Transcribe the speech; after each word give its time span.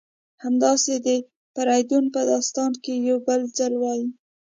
همداسې 0.43 0.93
د 1.07 1.09
فریدون 1.53 2.03
په 2.15 2.21
داستان 2.31 2.71
کې 2.83 2.93
یو 3.09 3.17
بل 3.27 3.41
ځل 3.57 3.73
وایي: 3.81 4.07